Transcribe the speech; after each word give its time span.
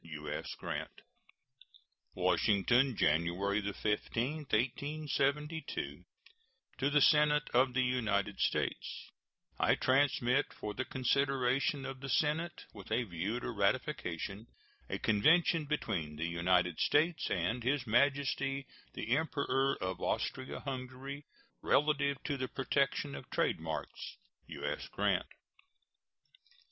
U.S. 0.03 0.55
GRANT. 0.57 1.01
WASHINGTON, 2.15 2.97
January 2.97 3.61
15, 3.61 4.37
1872. 4.49 6.05
To 6.79 6.89
the 6.89 6.99
Senate 7.01 7.47
of 7.53 7.75
the 7.75 7.83
United 7.83 8.39
States: 8.39 9.11
I 9.59 9.75
transmit, 9.75 10.53
for 10.53 10.73
the 10.73 10.85
consideration 10.85 11.85
of 11.85 11.99
the 11.99 12.09
Senate 12.09 12.65
with 12.73 12.91
a 12.91 13.03
view 13.03 13.39
to 13.41 13.51
ratification, 13.51 14.47
a 14.89 14.97
convention 14.97 15.65
between 15.65 16.15
the 16.15 16.25
United 16.25 16.79
States 16.79 17.29
and 17.29 17.63
His 17.63 17.85
Majesty 17.85 18.65
the 18.93 19.15
Emperor 19.15 19.77
of 19.79 20.01
Austria 20.01 20.61
Hungary, 20.61 21.25
relative 21.61 22.17
to 22.23 22.37
the 22.37 22.47
protection 22.47 23.13
of 23.13 23.29
trade 23.29 23.59
marks. 23.59 24.17
U.S. 24.47 24.87
GRANT. 24.87 25.27